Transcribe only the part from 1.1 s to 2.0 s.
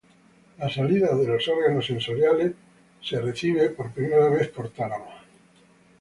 de los órganos